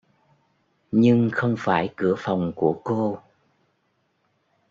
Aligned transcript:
Nhưng 0.91 1.29
không 1.33 1.55
phải 1.59 1.93
cửa 1.95 2.15
phòng 2.17 2.51
của 2.55 2.81
cô 2.83 3.19